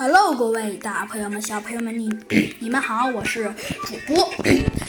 [0.00, 2.08] Hello，各位大朋友们、小朋友们，你
[2.60, 3.52] 你们好，我是
[3.84, 4.32] 主播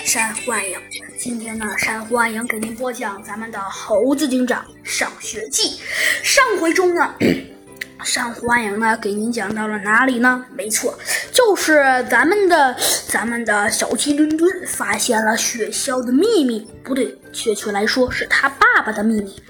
[0.05, 0.77] 山幻影。
[1.17, 5.63] 今天呢，山幻影给您播讲咱们的《猴子警长上学记》。
[6.21, 7.11] 上回中呢，
[8.03, 10.45] 山幻影呢给您讲到了哪里呢？
[10.55, 10.93] 没错，
[11.31, 12.75] 就是咱们的
[13.07, 19.41] 咱们的小鸡墩墩发现了学校的秘密，不对，确切来说是他爸爸的秘密。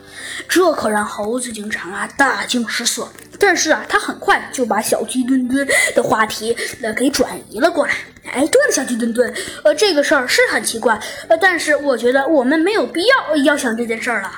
[0.48, 3.10] 这可让猴子警长啊大惊失色。
[3.40, 7.94] 但是啊，他很快就把小鸡墩墩的话题呃给转移了过来。
[8.32, 14.32] 哎，对了，小鸡墩墩，呃，这个事儿是很奇怪，呃，但是我觉得我们没有必要要想这件事儿了。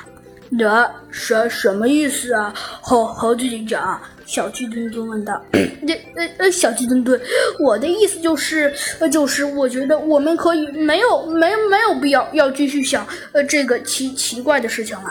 [0.58, 2.54] 这什什么意思啊？
[2.54, 5.42] 猴猴子警长，小鸡墩墩问道。
[5.86, 7.20] 这 呃呃，小鸡墩墩，
[7.58, 15.10] 我的意思就是，呃，就是我觉得我们可以没有没没有必要要继续想呃这个奇奇怪的事情了。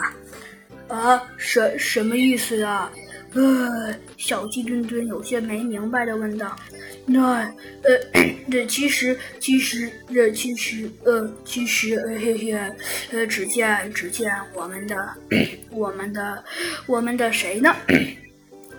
[0.88, 2.90] 啊，什什么意思啊？
[3.34, 6.54] 呃，小鸡墩墩有些没明白的问道
[7.06, 7.40] ：“那，
[7.82, 7.98] 呃，
[8.50, 12.52] 这其实，其实，这其实，呃，其实，嘿嘿，
[13.10, 15.14] 呃，只见，只见我们的，
[15.70, 16.44] 我们的，
[16.86, 17.74] 我们的谁呢？”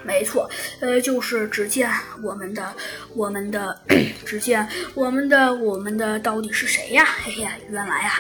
[0.06, 0.50] 没错，
[0.82, 1.90] 呃，就是只见
[2.22, 2.76] 我们的，
[3.16, 3.82] 我们的，
[4.26, 7.06] 只见我们的，我们的到底是谁呀？
[7.24, 8.20] 嘿嘿，原来啊，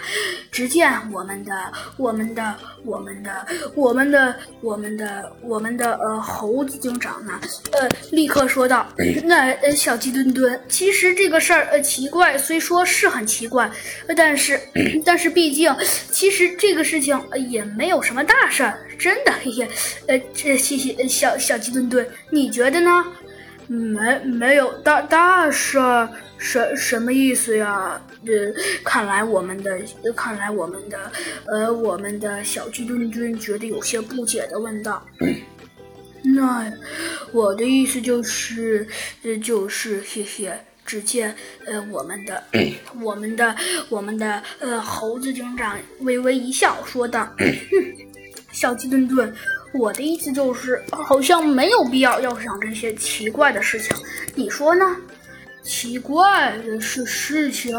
[0.49, 1.51] 只见我们的，
[1.97, 3.45] 我们的，我们的，
[3.75, 7.37] 我们的，我们的，我们的，呃，猴子警长呢？
[7.73, 8.87] 呃，立刻说道
[9.25, 13.69] ：“那，呃，小鸡墩墩，其实这个事儿，呃，奇怪，虽说是很奇怪，
[14.15, 14.57] 但是，
[15.05, 15.75] 但是毕竟，
[16.11, 19.69] 其实这个事情也没有什么大事儿，真的，嘿嘿，
[20.07, 23.03] 呃，这谢谢小小鸡。”墩墩，你觉得呢？
[23.67, 25.79] 没没有大大事，
[26.37, 28.01] 什什么意思呀？
[28.25, 28.31] 呃，
[28.83, 29.79] 看来我们的，
[30.15, 31.11] 看来我们的，
[31.45, 35.05] 呃，我们的小鸡墩墩觉得有些不解的问道
[36.35, 36.71] ：“那
[37.31, 38.87] 我的意思就是，
[39.23, 40.59] 呃，就是谢谢。
[40.85, 41.33] 只见，
[41.65, 42.43] 呃，我们的，
[43.01, 43.55] 我们的，
[43.87, 47.33] 我们的，呃，猴子警长微微一笑，说道：
[48.51, 49.33] 小鸡墩墩。”
[49.73, 53.95] 我的意思就是，好像没有必要要想这些奇怪的事情，
[54.35, 54.85] 你说呢？
[55.63, 57.75] 奇怪的是事情，